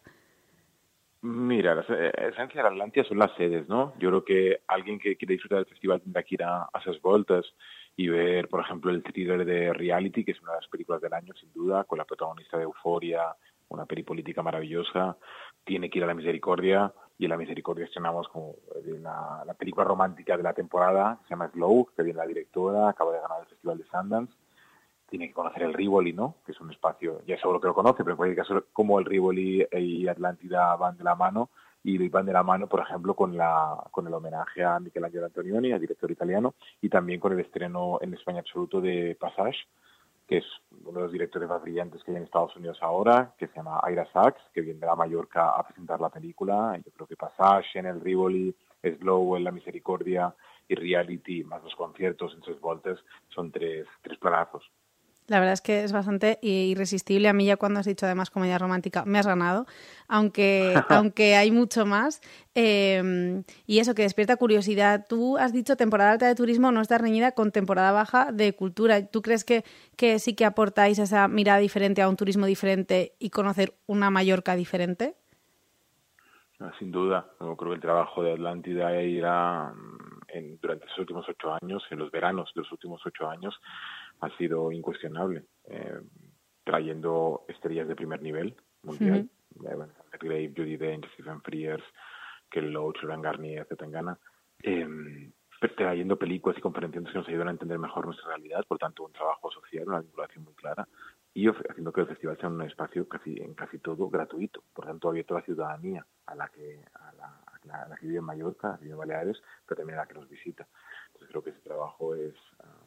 Mira, 1.23 1.75
la 1.75 1.85
eh, 1.89 2.13
esencia 2.33 2.61
de 2.61 2.63
la 2.63 2.69
Atlantia 2.71 3.05
son 3.05 3.19
las 3.19 3.35
sedes, 3.37 3.69
¿no? 3.69 3.93
Yo 3.99 4.09
creo 4.09 4.25
que 4.25 4.61
alguien 4.67 4.99
que 4.99 5.17
quiere 5.17 5.35
disfrutar 5.35 5.59
del 5.59 5.67
festival 5.67 6.01
tendrá 6.01 6.23
que 6.23 6.35
ir 6.35 6.43
a, 6.43 6.63
a 6.63 6.79
esas 6.81 7.01
vueltas 7.03 7.45
y 7.97 8.09
ver, 8.09 8.49
por 8.49 8.61
ejemplo, 8.61 8.91
el 8.91 9.03
thriller 9.03 9.45
de 9.45 9.73
Reality, 9.75 10.25
que 10.25 10.33
es 10.33 10.41
una 10.41 10.53
de 10.53 10.61
las 10.61 10.69
películas 10.69 11.03
del 11.03 11.13
año, 11.13 11.35
sin 11.35 11.53
duda, 11.53 11.85
con 11.85 11.99
la 11.99 12.07
protagonista 12.07 12.57
de 12.57 12.65
Euforia, 12.65 13.37
una 13.69 13.85
peli 13.85 14.03
política 14.03 14.43
maravillosa. 14.43 15.19
Tiene 15.65 15.91
que 15.91 15.99
ir 15.99 16.05
a 16.05 16.07
La 16.07 16.15
Misericordia, 16.15 16.93
y 17.19 17.25
en 17.25 17.31
La 17.31 17.37
Misericordia 17.37 17.85
estrenamos 17.85 18.27
como 18.29 18.55
la, 18.83 19.43
la 19.47 19.53
película 19.53 19.85
romántica 19.85 20.39
de 20.39 20.43
la 20.43 20.55
temporada, 20.55 21.19
se 21.25 21.31
llama 21.31 21.51
Slow, 21.51 21.91
que 21.95 22.03
viene 22.03 22.17
la 22.17 22.27
directora, 22.27 22.89
acaba 22.89 23.13
de 23.13 23.21
ganar 23.21 23.41
el 23.41 23.47
Festival 23.47 23.77
de 23.77 23.85
Sundance. 23.85 24.35
Tiene 25.11 25.29
que 25.29 25.35
conocer 25.35 25.65
el 25.65 25.75
Rivoli, 25.75 26.13
¿no? 26.13 26.37
Que 26.47 26.53
es 26.53 26.61
un 26.61 26.71
espacio, 26.71 27.21
ya 27.27 27.37
seguro 27.39 27.61
que 27.61 27.67
lo 27.67 27.75
conoce, 27.75 28.05
pero 28.05 28.13
en 28.13 28.17
cualquier 28.17 28.39
caso, 28.39 28.65
como 28.73 28.99
el 28.99 29.05
Rivoli 29.05 29.67
y 29.73 30.09
Atlántida 30.09 30.75
van 30.77 30.97
de 30.97 31.05
la 31.05 31.15
mano, 31.15 31.51
y 31.83 32.09
van 32.09 32.27
de 32.27 32.33
la 32.33 32.43
mano, 32.43 32.67
por 32.67 32.81
ejemplo, 32.81 33.15
con, 33.15 33.37
la, 33.37 33.77
con 33.91 34.07
el 34.07 34.15
homenaje 34.15 34.63
a 34.63 34.79
Michelangelo 34.79 35.27
Antonioni, 35.27 35.73
al 35.73 35.81
director 35.81 36.11
italiano, 36.11 36.55
y 36.81 36.89
también 36.89 37.21
con 37.21 37.33
el 37.33 37.41
estreno 37.41 37.99
en 38.03 38.15
España 38.15 38.41
absoluto 38.41 38.81
de 38.81 39.17
Passage, 39.19 39.59
que 40.27 40.39
es 40.39 40.45
uno 40.85 40.99
de 40.99 41.05
los 41.07 41.13
directores 41.13 41.49
más 41.49 41.61
brillantes 41.63 42.05
que 42.05 42.13
hay 42.13 42.19
en 42.19 42.23
Estados 42.23 42.55
Unidos 42.55 42.79
ahora, 42.83 43.35
que 43.37 43.49
se 43.49 43.57
llama 43.57 43.81
Ira 43.91 44.07
Sachs, 44.13 44.43
que 44.55 44.61
viene 44.61 44.87
a 44.87 44.95
Mallorca 44.95 45.51
a 45.51 45.67
presentar 45.67 46.01
la 46.01 46.09
película. 46.09 46.79
Yo 46.85 46.93
creo 46.93 47.07
que 47.07 47.17
Passage, 47.17 47.79
en 47.79 47.87
el 47.87 48.01
Rivoli, 48.01 48.55
Slow, 48.83 49.37
en 49.37 49.45
La 49.45 49.51
Misericordia 49.51 50.33
y 50.69 50.75
Reality, 50.77 51.43
más 51.43 51.65
los 51.65 51.75
conciertos 51.75 52.33
en 52.35 52.43
tres 52.43 52.61
voltes, 52.61 52.99
son 53.29 53.51
tres, 53.51 53.89
tres 54.03 54.19
planazos. 54.19 54.71
La 55.31 55.39
verdad 55.39 55.53
es 55.53 55.61
que 55.61 55.85
es 55.85 55.93
bastante 55.93 56.41
irresistible. 56.43 57.29
A 57.29 57.33
mí 57.33 57.47
ya 57.47 57.57
cuando 57.57 57.79
has 57.79 57.87
dicho 57.87 58.05
además 58.05 58.31
comedia 58.31 58.59
romántica 58.59 59.05
me 59.05 59.17
has 59.21 59.29
ganado, 59.29 59.65
aunque, 60.09 60.75
aunque 60.89 61.37
hay 61.37 61.53
mucho 61.53 61.87
más. 61.87 62.21
Eh, 62.57 63.41
y 63.65 63.79
eso 63.79 63.95
que 63.95 64.03
despierta 64.03 64.37
curiosidad. 64.37 65.07
Tú 65.09 65.39
has 65.39 65.53
dicho 65.53 65.77
temporada 65.77 66.11
alta 66.11 66.27
de 66.27 66.35
turismo 66.35 66.73
no 66.73 66.81
está 66.81 66.99
reñida 66.99 67.31
con 67.31 67.53
temporada 67.53 67.93
baja 67.93 68.33
de 68.33 68.57
cultura. 68.57 69.07
¿Tú 69.07 69.23
crees 69.23 69.45
que, 69.45 69.63
que 69.97 70.19
sí 70.19 70.35
que 70.35 70.45
aportáis 70.45 70.99
esa 70.99 71.29
mirada 71.29 71.61
diferente 71.61 72.03
a 72.03 72.09
un 72.09 72.17
turismo 72.17 72.47
diferente 72.47 73.15
y 73.21 73.31
conocer 73.31 73.75
una 73.87 74.11
Mallorca 74.11 74.57
diferente? 74.57 75.15
Sin 76.81 76.91
duda, 76.91 77.25
yo 77.41 77.57
creo 77.57 77.71
que 77.71 77.77
el 77.77 77.81
trabajo 77.81 78.23
de 78.23 78.33
Atlántida 78.33 78.93
era 78.93 79.73
en, 80.29 80.59
durante 80.61 80.87
los 80.87 80.99
últimos 80.99 81.27
ocho 81.29 81.57
años, 81.63 81.83
en 81.91 81.99
los 81.99 82.11
veranos 82.11 82.51
de 82.55 82.63
los 82.63 82.73
últimos 82.73 83.01
ocho 83.07 83.29
años, 83.29 83.59
ha 84.21 84.37
sido 84.37 84.73
incuestionable, 84.73 85.45
eh, 85.65 86.01
trayendo 86.65 87.45
estrellas 87.49 87.89
de 87.89 87.97
primer 87.97 88.23
nivel 88.23 88.55
mundial, 88.83 89.29
uh 89.57 89.63
-huh. 89.63 89.89
Grave, 90.19 90.53
Judy 90.57 90.77
Dench, 90.77 91.07
Stephen 91.15 91.41
Frears, 91.43 91.85
Kel 92.51 92.71
Loach, 92.73 93.03
Loren 93.03 93.23
Garnier, 93.23 93.67
Zetangana, 93.67 94.19
eh, 94.63 95.33
trayendo 95.77 96.17
películas 96.17 96.59
y 96.59 96.63
conferencias 96.63 97.05
que 97.05 97.19
nos 97.19 97.29
ayudan 97.29 97.49
a 97.49 97.51
entender 97.53 97.79
mejor 97.79 98.07
nuestra 98.07 98.29
realidad, 98.29 98.65
por 98.67 98.79
tanto 98.79 99.05
un 99.05 99.13
trabajo 99.13 99.51
social, 99.51 99.89
una 99.89 100.01
vinculación 100.01 100.45
muy 100.45 100.55
clara, 100.55 100.87
y 101.35 101.49
haciendo 101.49 101.93
que 101.93 102.01
el 102.01 102.07
festival 102.07 102.37
sea 102.39 102.49
un 102.49 102.63
espacio 102.63 103.07
casi 103.09 103.37
en 103.41 103.55
casi 103.55 103.79
todo 103.79 104.09
gratuito, 104.09 104.63
por 104.73 104.87
tanto 104.87 105.09
abierto 105.09 105.35
a 105.35 105.41
la 105.41 105.45
ciudadanía, 105.45 106.07
a 106.27 106.35
la 106.35 106.49
que 106.49 106.85
a 106.95 107.13
la, 107.13 107.85
a 107.85 107.89
la 107.89 107.97
que 107.97 108.07
vive 108.07 108.19
en 108.19 108.25
Mallorca, 108.25 108.69
a 108.69 108.71
la 108.73 108.79
que 108.79 108.85
vive 108.85 108.95
en 108.95 108.99
Baleares, 108.99 109.43
pero 109.67 109.79
también 109.79 109.99
a 109.99 110.03
la 110.03 110.09
que 110.09 110.15
nos 110.15 110.29
visita. 110.29 110.67
Entonces 111.09 111.29
creo 111.29 111.43
que 111.45 111.51
ese 111.51 111.61
trabajo 111.61 112.15
es 112.15 112.35
uh, 112.65 112.80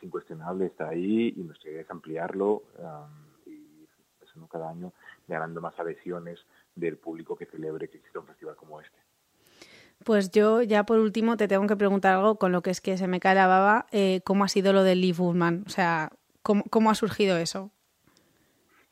es 0.00 0.04
incuestionable, 0.04 0.66
está 0.66 0.88
ahí 0.88 1.34
y 1.36 1.42
nuestra 1.42 1.70
idea 1.70 1.82
es 1.82 1.90
ampliarlo 1.90 2.62
um, 2.78 3.52
y 3.52 3.86
eso, 4.22 4.40
¿no? 4.40 4.48
cada 4.48 4.70
año 4.70 4.92
ganando 5.28 5.60
más 5.60 5.78
adhesiones 5.78 6.40
del 6.74 6.96
público 6.96 7.36
que 7.36 7.46
celebre 7.46 7.88
que 7.88 7.98
exista 7.98 8.20
un 8.20 8.26
festival 8.26 8.56
como 8.56 8.80
este. 8.80 8.98
Pues 10.04 10.30
yo 10.30 10.62
ya 10.62 10.84
por 10.84 10.98
último 10.98 11.36
te 11.36 11.46
tengo 11.46 11.66
que 11.66 11.76
preguntar 11.76 12.14
algo 12.14 12.36
con 12.36 12.52
lo 12.52 12.62
que 12.62 12.70
es 12.70 12.80
que 12.80 12.96
se 12.96 13.06
me 13.06 13.20
cae 13.20 13.34
la 13.34 13.46
baba, 13.46 13.86
eh, 13.92 14.22
¿cómo 14.24 14.44
ha 14.44 14.48
sido 14.48 14.72
lo 14.72 14.82
de 14.82 14.94
Lee 14.94 15.12
Woodman? 15.12 15.64
O 15.66 15.70
sea, 15.70 16.10
¿cómo, 16.42 16.64
¿cómo 16.70 16.90
ha 16.90 16.94
surgido 16.94 17.36
eso? 17.36 17.70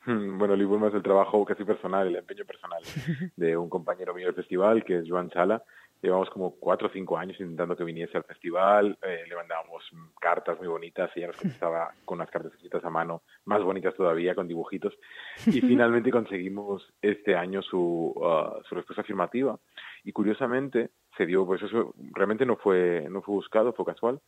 Bueno, 0.05 0.55
Lee 0.55 0.65
Woodman 0.65 0.89
es 0.89 0.95
el 0.95 1.03
trabajo 1.03 1.43
casi 1.45 1.63
personal, 1.65 2.07
el 2.07 2.15
empeño 2.15 2.45
personal 2.45 2.81
de 3.35 3.57
un 3.57 3.69
compañero 3.69 4.13
mío 4.13 4.27
del 4.27 4.35
festival, 4.35 4.83
que 4.83 4.99
es 4.99 5.05
Joan 5.07 5.29
Sala, 5.29 5.63
Llevamos 6.01 6.29
como 6.29 6.55
cuatro 6.55 6.87
o 6.87 6.91
cinco 6.91 7.17
años 7.17 7.39
intentando 7.39 7.75
que 7.75 7.83
viniese 7.83 8.17
al 8.17 8.23
festival, 8.23 8.97
eh, 9.01 9.23
le 9.27 9.35
mandábamos 9.35 9.83
cartas 10.19 10.57
muy 10.57 10.67
bonitas, 10.67 11.11
ella 11.15 11.27
nos 11.27 11.37
contestaba 11.37 11.93
con 12.05 12.19
unas 12.19 12.31
cartas 12.31 12.53
escritas 12.53 12.83
a 12.85 12.89
mano, 12.89 13.23
más 13.45 13.61
bonitas 13.61 13.93
todavía, 13.95 14.33
con 14.33 14.47
dibujitos, 14.47 14.93
y 15.45 15.59
finalmente 15.61 16.11
conseguimos 16.11 16.93
este 17.01 17.35
año 17.35 17.61
su, 17.61 18.13
uh, 18.15 18.63
su 18.67 18.75
respuesta 18.75 19.01
afirmativa. 19.01 19.59
Y 20.05 20.13
curiosamente 20.13 20.91
se 21.17 21.25
dio, 21.25 21.45
pues 21.45 21.61
eso 21.61 21.93
realmente 22.13 22.45
no 22.45 22.55
fue, 22.55 23.05
no 23.09 23.21
fue 23.21 23.35
buscado, 23.35 23.73
fue 23.73 23.85
casual, 23.85 24.21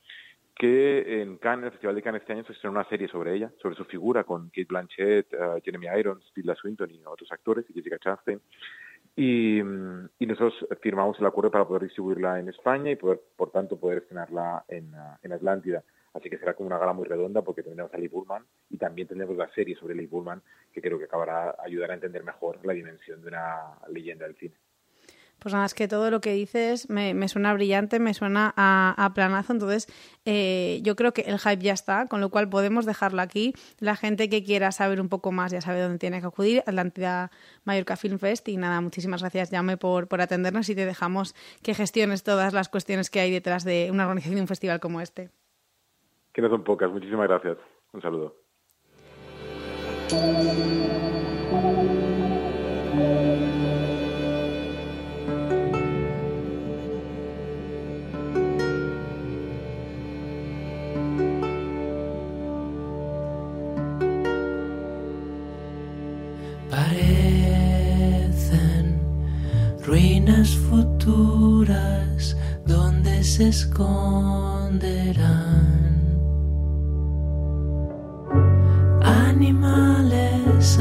que 0.56 1.22
en 1.22 1.38
Cannes, 1.38 1.66
el 1.66 1.72
Festival 1.72 1.96
de 1.96 2.02
Cannes 2.02 2.22
este 2.22 2.34
año 2.34 2.44
se 2.44 2.54
estrenó 2.54 2.74
una 2.74 2.88
serie 2.90 3.08
sobre 3.08 3.34
ella, 3.34 3.52
sobre 3.62 3.76
su 3.76 3.86
figura, 3.86 4.24
con 4.24 4.50
Kate 4.50 4.68
Blanchett, 4.68 5.34
uh, 5.34 5.62
Jeremy 5.64 5.88
Irons, 5.98 6.32
Tilda 6.34 6.56
Swinton 6.56 6.92
y 6.92 7.02
otros 7.06 7.32
actores, 7.32 7.66
y 7.70 7.74
Jessica 7.74 7.98
Chastain. 7.98 8.42
Y, 9.16 9.60
y, 9.60 10.26
nosotros 10.26 10.54
firmamos 10.82 11.20
el 11.20 11.26
acuerdo 11.26 11.52
para 11.52 11.68
poder 11.68 11.84
distribuirla 11.84 12.40
en 12.40 12.48
España 12.48 12.92
y 12.92 12.96
poder, 12.96 13.22
por 13.36 13.52
tanto, 13.52 13.78
poder 13.78 14.00
estrenarla 14.00 14.64
en, 14.70 14.94
en 15.22 15.34
Atlántida. 15.34 15.84
Así 16.14 16.30
que 16.30 16.38
será 16.38 16.54
como 16.54 16.68
una 16.68 16.78
gala 16.78 16.94
muy 16.94 17.06
redonda 17.06 17.42
porque 17.42 17.64
tendremos 17.64 17.94
a 17.94 17.98
Lee 17.98 18.08
Bullman 18.08 18.46
y 18.70 18.78
también 18.78 19.08
tendremos 19.08 19.38
la 19.38 19.50
serie 19.50 19.76
sobre 19.76 19.96
Lee 19.96 20.08
Bullman 20.08 20.42
que 20.74 20.82
creo 20.82 20.98
que 20.98 21.06
acabará 21.06 21.56
ayudar 21.60 21.92
a 21.92 21.94
entender 21.94 22.24
mejor 22.24 22.66
la 22.66 22.74
dimensión 22.74 23.22
de 23.22 23.30
una 23.30 23.78
leyenda 23.90 24.26
del 24.26 24.36
cine. 24.36 24.56
Pues 25.42 25.56
nada, 25.56 25.66
es 25.66 25.74
que 25.74 25.88
todo 25.88 26.12
lo 26.12 26.22
que 26.22 26.34
dices 26.34 26.88
me, 26.88 27.28
suena 27.28 27.52
brillante, 27.52 27.98
me 28.00 28.14
suena 28.14 28.54
a, 28.56 28.94
a 28.96 29.14
planazo, 29.16 29.54
entonces 29.54 29.88
eh, 30.24 30.82
yo 30.84 30.96
creo 30.96 31.14
que 31.14 31.22
el 31.22 31.40
hype 31.40 31.64
ya 31.64 31.74
está, 31.74 32.06
con 32.06 32.22
lo 32.22 32.30
cual 32.30 32.48
podemos 32.48 32.86
dejarlo 32.86 33.24
aquí. 33.24 33.56
La 33.80 33.96
gente 33.96 34.30
que 34.30 34.44
quiera 34.44 34.72
saber 34.72 35.02
un 35.02 35.10
poco 35.10 35.32
más 35.32 35.52
ya 35.52 35.60
sabe 35.60 35.82
dónde 35.82 35.98
tiene 35.98 36.22
que 36.22 36.28
acudir, 36.28 36.60
Atlántida 36.68 37.32
Mallorca 37.64 37.96
Film 37.96 38.20
Fest. 38.20 38.48
Y 38.50 38.58
nada, 38.58 38.82
muchísimas 38.82 39.22
gracias, 39.22 39.50
Jaume, 39.50 39.78
por, 39.78 40.08
por 40.08 40.22
atendernos 40.22 40.70
y 40.70 40.76
te 40.76 40.86
dejamos 40.86 41.34
que 41.64 41.74
gestiones 41.74 42.22
todas 42.22 42.54
las 42.54 42.70
cuestiones 42.70 43.10
que 43.10 43.20
hay 43.20 43.32
detrás 43.32 43.64
de 43.64 43.90
una 43.92 44.04
organización 44.04 44.36
de 44.36 44.42
un 44.42 44.48
festival 44.48 44.80
como 44.80 45.02
este. 45.02 45.32
Que 46.34 46.44
no 46.44 46.50
son 46.50 46.64
pocas, 46.64 46.92
muchísimas 46.92 47.28
gracias. 47.28 47.58
Un 47.94 48.02
saludo. 48.04 48.36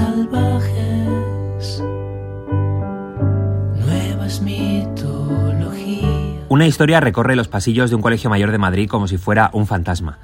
Salvajes. 0.01 1.83
Una 6.49 6.67
historia 6.67 7.01
recorre 7.01 7.37
los 7.37 7.49
pasillos 7.49 7.91
de 7.91 7.97
un 7.97 8.03
colegio 8.03 8.29
mayor 8.29 8.51
de 8.51 8.59
Madrid 8.59 8.89
como 8.89 9.07
si 9.07 9.19
fuera 9.19 9.51
un 9.53 9.67
fantasma. 9.67 10.19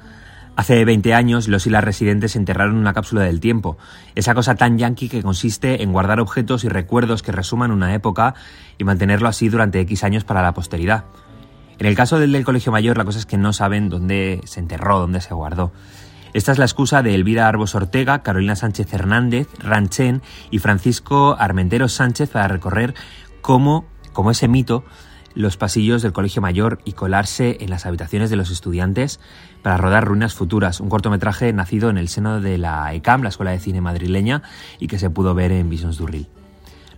Hace 0.55 0.83
20 0.83 1.13
años, 1.13 1.47
los 1.47 1.67
y 1.67 1.69
las 1.69 1.83
residentes 1.83 2.35
enterraron 2.35 2.77
una 2.77 2.93
cápsula 2.93 3.21
del 3.21 3.39
tiempo, 3.39 3.77
esa 4.15 4.33
cosa 4.33 4.55
tan 4.55 4.77
yankee 4.77 5.07
que 5.07 5.21
consiste 5.21 5.83
en 5.83 5.93
guardar 5.93 6.19
objetos 6.19 6.63
y 6.63 6.69
recuerdos 6.69 7.21
que 7.21 7.31
resuman 7.31 7.71
una 7.71 7.93
época 7.93 8.33
y 8.77 8.83
mantenerlo 8.83 9.29
así 9.29 9.49
durante 9.49 9.79
X 9.81 10.03
años 10.03 10.23
para 10.23 10.41
la 10.41 10.53
posteridad. 10.53 11.05
En 11.79 11.85
el 11.85 11.95
caso 11.95 12.19
del 12.19 12.43
Colegio 12.43 12.71
Mayor, 12.71 12.97
la 12.97 13.05
cosa 13.05 13.19
es 13.19 13.27
que 13.27 13.37
no 13.37 13.53
saben 13.53 13.87
dónde 13.87 14.41
se 14.45 14.59
enterró, 14.59 14.99
dónde 14.99 15.21
se 15.21 15.33
guardó. 15.33 15.71
Esta 16.33 16.51
es 16.51 16.57
la 16.57 16.65
excusa 16.65 17.01
de 17.01 17.15
Elvira 17.15 17.47
Arbos 17.47 17.75
Ortega, 17.75 18.21
Carolina 18.21 18.55
Sánchez 18.55 18.93
Hernández, 18.93 19.47
Ranchen 19.59 20.21
y 20.51 20.59
Francisco 20.59 21.35
Armenteros 21.39 21.93
Sánchez 21.93 22.29
para 22.29 22.47
recorrer 22.47 22.93
cómo, 23.41 23.85
como 24.13 24.31
ese 24.31 24.47
mito, 24.47 24.83
los 25.33 25.55
pasillos 25.55 26.01
del 26.01 26.13
Colegio 26.13 26.41
Mayor 26.41 26.79
y 26.83 26.93
colarse 26.93 27.57
en 27.61 27.69
las 27.69 27.85
habitaciones 27.85 28.29
de 28.29 28.35
los 28.35 28.49
estudiantes 28.49 29.19
para 29.61 29.77
rodar 29.77 30.05
Ruinas 30.05 30.33
Futuras, 30.33 30.79
un 30.79 30.89
cortometraje 30.89 31.53
nacido 31.53 31.89
en 31.89 31.97
el 31.97 32.07
seno 32.07 32.41
de 32.41 32.57
la 32.57 32.93
ECAM, 32.93 33.21
la 33.21 33.29
Escuela 33.29 33.51
de 33.51 33.59
Cine 33.59 33.79
madrileña, 33.79 34.41
y 34.79 34.87
que 34.87 34.97
se 34.97 35.09
pudo 35.09 35.35
ver 35.35 35.51
en 35.51 35.69
Visions 35.69 35.97
Durril. 35.97 36.27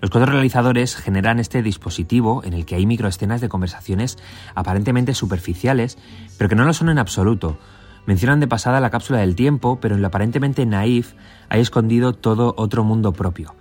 Los 0.02 0.10
cuatro 0.10 0.32
realizadores 0.32 0.96
generan 0.96 1.40
este 1.40 1.62
dispositivo 1.62 2.42
en 2.46 2.54
el 2.54 2.66
que 2.66 2.76
hay 2.76 2.86
microescenas 2.86 3.42
de 3.42 3.50
conversaciones 3.50 4.18
aparentemente 4.56 5.14
superficiales, 5.14 5.98
pero 6.38 6.50
que 6.50 6.56
no 6.56 6.64
lo 6.64 6.74
son 6.74 6.88
en 6.88 7.00
absoluto. 7.00 7.60
Mencionan 8.06 8.40
de 8.40 8.48
pasada 8.48 8.80
la 8.80 8.90
cápsula 8.90 9.20
del 9.20 9.36
tiempo, 9.36 9.80
pero 9.80 9.96
en 9.96 10.02
lo 10.02 10.08
aparentemente 10.08 10.66
naif 10.66 11.14
hay 11.50 11.62
escondido 11.62 12.14
todo 12.14 12.54
otro 12.58 12.84
mundo 12.84 13.14
propio 13.14 13.56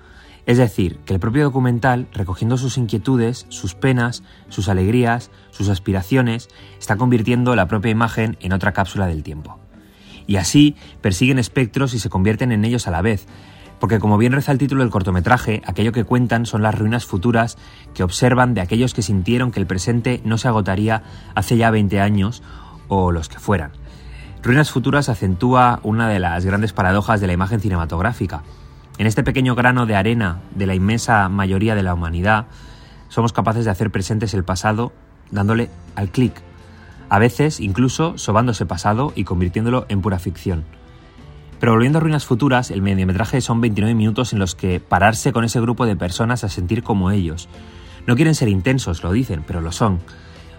Es 0.47 0.59
decir, 0.59 0.99
que 1.05 1.13
el 1.13 1.21
propio 1.21 1.45
documental, 1.45 2.09
recogiendo 2.13 2.57
sus 2.57 2.79
inquietudes, 2.79 3.47
sus 3.51 3.75
penas, 3.75 4.23
sus 4.49 4.69
alegrías, 4.69 5.31
sus 5.51 5.69
aspiraciones, 5.69 6.49
está 6.79 6.97
convirtiendo 6.97 7.55
la 7.57 7.69
propia 7.69 7.91
imagen 7.91 8.37
en 8.41 8.53
otra 8.53 8.73
cápsula 8.73 9.07
del 9.07 9.23
tiempo. 9.23 9.59
Y 10.27 10.37
así 10.37 10.77
persiguen 11.01 11.39
espectros 11.39 11.95
y 11.95 11.99
se 11.99 12.11
convierten 12.11 12.53
en 12.53 12.65
ellos 12.65 12.87
a 12.87 12.91
la 12.91 13.03
vez, 13.03 13.27
porque 13.79 13.99
como 13.99 14.19
bien 14.19 14.33
reza 14.33 14.53
el 14.53 14.59
título 14.59 14.83
del 14.83 14.91
cortometraje, 14.91 15.63
aquello 15.65 15.93
que 15.93 16.05
cuentan 16.05 16.47
son 16.47 16.63
las 16.63 16.75
ruinas 16.75 17.05
futuras 17.05 17.57
que 17.95 18.03
observan 18.03 18.55
de 18.55 18.61
aquellos 18.61 18.95
que 18.95 19.03
sintieron 19.03 19.51
que 19.53 19.61
el 19.61 19.67
presente 19.67 20.21
no 20.25 20.39
se 20.39 20.49
agotaría 20.49 21.03
hace 21.35 21.57
ya 21.57 21.71
20 21.71 22.01
años 22.01 22.43
o 22.89 23.13
los 23.13 23.29
que 23.29 23.39
fueran. 23.39 23.73
Ruinas 24.43 24.71
futuras 24.71 25.09
acentúa 25.09 25.81
una 25.83 26.09
de 26.09 26.21
las 26.21 26.45
grandes 26.45 26.73
paradojas 26.73 27.21
de 27.21 27.27
la 27.27 27.33
imagen 27.33 27.61
cinematográfica, 27.61 28.43
en 28.99 29.07
este 29.07 29.23
pequeño 29.23 29.55
grano 29.55 29.87
de 29.87 29.95
arena 29.95 30.41
de 30.57 30.67
la 30.67 30.75
inmensa 30.75 31.29
mayoría 31.29 31.77
de 31.77 31.85
la 31.85 31.95
humanidad, 31.95 32.47
somos 33.09 33.33
capaces 33.33 33.65
de 33.65 33.71
hacer 33.71 33.93
presentes 33.93 34.35
el 34.35 34.43
pasado 34.43 34.93
dándole 35.31 35.71
al 35.95 36.11
clic, 36.11 36.43
a 37.09 37.21
veces 37.21 37.61
incluso 37.61 38.19
sobándose 38.19 38.67
pasado 38.67 39.13
y 39.15 39.23
convirtiéndolo 39.23 39.87
en 39.89 40.01
pura 40.03 40.19
ficción. 40.19 40.65
Pero 41.61 41.73
volviendo 41.73 41.99
a 41.99 42.01
Ruinas 42.01 42.27
Futuras, 42.27 42.73
el 42.73 42.83
mediometraje 42.83 43.41
son 43.41 43.61
29 43.61 43.95
minutos 43.95 44.33
en 44.33 44.41
los 44.41 44.57
que 44.57 44.81
pararse 44.81 45.33
con 45.33 45.45
ese 45.45 45.61
grupo 45.61 45.87
de 45.87 45.95
personas 45.95 46.43
a 46.43 46.49
sentir 46.49 46.83
como 46.83 47.13
ellos. 47.13 47.49
No 48.07 48.17
quieren 48.17 48.35
ser 48.35 48.49
intensos, 48.49 49.05
lo 49.05 49.13
dicen, 49.13 49.45
pero 49.47 49.61
lo 49.61 49.71
son. 49.71 50.01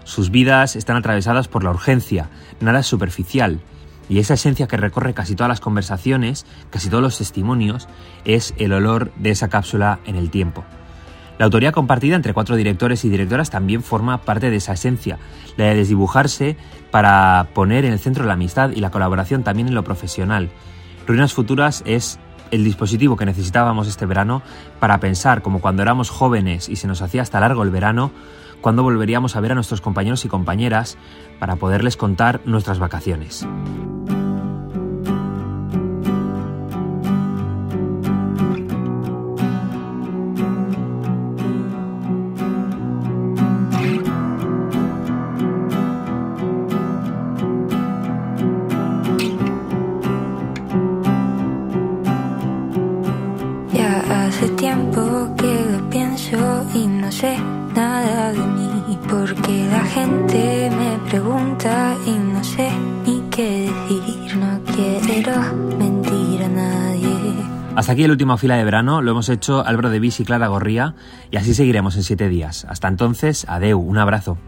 Sus 0.04 0.30
vidas 0.30 0.76
están 0.76 0.96
atravesadas 0.96 1.48
por 1.48 1.64
la 1.64 1.70
urgencia, 1.70 2.28
nada 2.60 2.80
es 2.80 2.86
superficial, 2.86 3.60
y 4.08 4.18
esa 4.18 4.34
esencia 4.34 4.66
que 4.66 4.76
recorre 4.76 5.14
casi 5.14 5.36
todas 5.36 5.48
las 5.48 5.60
conversaciones, 5.60 6.44
casi 6.70 6.88
todos 6.90 7.02
los 7.02 7.18
testimonios, 7.18 7.88
es 8.24 8.54
el 8.58 8.72
olor 8.72 9.12
de 9.16 9.30
esa 9.30 9.48
cápsula 9.48 10.00
en 10.04 10.16
el 10.16 10.30
tiempo. 10.30 10.64
La 11.38 11.46
autoría 11.46 11.72
compartida 11.72 12.16
entre 12.16 12.34
cuatro 12.34 12.56
directores 12.56 13.04
y 13.04 13.08
directoras 13.08 13.48
también 13.48 13.82
forma 13.82 14.20
parte 14.22 14.50
de 14.50 14.56
esa 14.56 14.74
esencia, 14.74 15.18
la 15.56 15.66
de 15.66 15.76
desdibujarse 15.76 16.56
para 16.90 17.48
poner 17.54 17.86
en 17.86 17.92
el 17.92 17.98
centro 17.98 18.26
la 18.26 18.34
amistad 18.34 18.72
y 18.72 18.80
la 18.80 18.90
colaboración 18.90 19.42
también 19.42 19.68
en 19.68 19.74
lo 19.74 19.84
profesional. 19.84 20.50
Ruinas 21.06 21.32
Futuras 21.32 21.82
es 21.86 22.18
el 22.50 22.64
dispositivo 22.64 23.16
que 23.16 23.24
necesitábamos 23.24 23.88
este 23.88 24.06
verano 24.06 24.42
para 24.80 25.00
pensar 25.00 25.40
como 25.40 25.60
cuando 25.60 25.82
éramos 25.82 26.10
jóvenes 26.10 26.68
y 26.68 26.76
se 26.76 26.86
nos 26.86 27.00
hacía 27.00 27.22
hasta 27.22 27.40
largo 27.40 27.62
el 27.62 27.70
verano, 27.70 28.10
cuando 28.60 28.82
volveríamos 28.82 29.36
a 29.36 29.40
ver 29.40 29.52
a 29.52 29.54
nuestros 29.54 29.80
compañeros 29.80 30.24
y 30.24 30.28
compañeras 30.28 30.98
para 31.38 31.56
poderles 31.56 31.96
contar 31.96 32.40
nuestras 32.44 32.78
vacaciones. 32.78 33.46
Aquí 68.00 68.04
el 68.06 68.12
último 68.12 68.38
fila 68.38 68.56
de 68.56 68.64
verano, 68.64 69.02
lo 69.02 69.10
hemos 69.10 69.28
hecho 69.28 69.62
Álvaro 69.66 69.90
de 69.90 70.00
Vis 70.00 70.20
y 70.20 70.24
Clara 70.24 70.46
Gorría 70.46 70.94
y 71.30 71.36
así 71.36 71.52
seguiremos 71.52 71.96
en 71.96 72.02
siete 72.02 72.30
días. 72.30 72.64
Hasta 72.66 72.88
entonces, 72.88 73.44
adeu, 73.46 73.78
un 73.78 73.98
abrazo. 73.98 74.38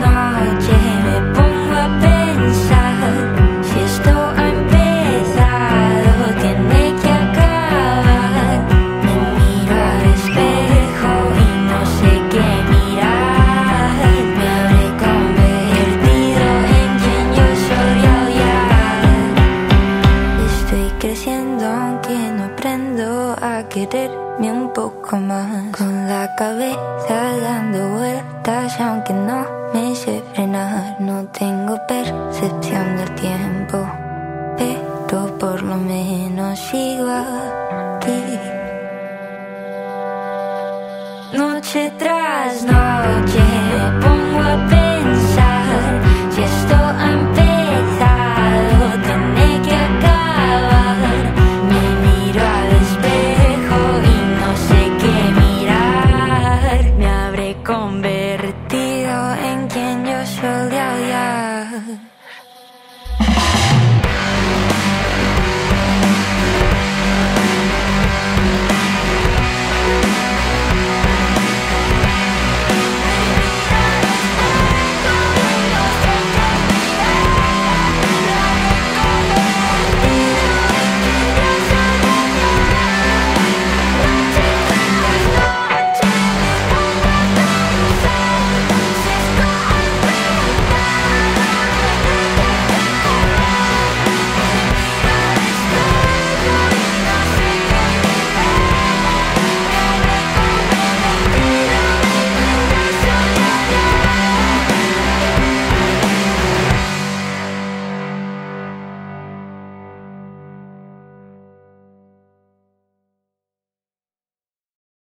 Me 0.00 1.20
pongo 1.34 2.21